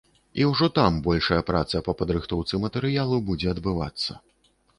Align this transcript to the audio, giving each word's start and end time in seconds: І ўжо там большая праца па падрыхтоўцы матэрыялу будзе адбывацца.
І 0.43 0.45
ўжо 0.51 0.69
там 0.77 0.95
большая 1.07 1.37
праца 1.49 1.81
па 1.89 1.95
падрыхтоўцы 1.99 2.61
матэрыялу 2.65 3.21
будзе 3.29 3.47
адбывацца. 3.53 4.19